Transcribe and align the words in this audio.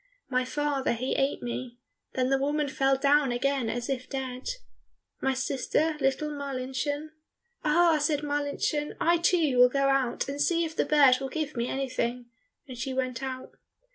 "My 0.31 0.45
father 0.45 0.93
he 0.93 1.13
ate 1.13 1.43
me," 1.43 1.77
Then 2.13 2.31
the 2.31 2.39
woman 2.39 2.67
fell 2.67 2.97
down 2.97 3.31
again 3.31 3.69
as 3.69 3.87
if 3.87 4.09
dead. 4.09 4.49
"My 5.21 5.35
sister, 5.35 5.95
little 5.99 6.31
Marlinchen," 6.31 7.11
"Ah," 7.63 7.99
said 7.99 8.23
Marlinchen, 8.23 8.95
"I 8.99 9.19
too 9.19 9.59
will 9.59 9.69
go 9.69 9.89
out 9.89 10.27
and 10.27 10.41
see 10.41 10.65
if 10.65 10.75
the 10.75 10.85
bird 10.85 11.19
will 11.19 11.29
give 11.29 11.55
me 11.55 11.67
anything," 11.67 12.31
and 12.67 12.75
she 12.79 12.95
went 12.95 13.21
out. 13.21 13.51